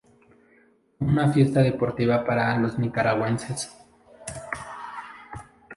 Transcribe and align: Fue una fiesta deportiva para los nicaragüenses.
Fue 0.97 1.07
una 1.09 1.31
fiesta 1.31 1.59
deportiva 1.61 2.25
para 2.25 2.57
los 2.57 2.79
nicaragüenses. 2.79 3.71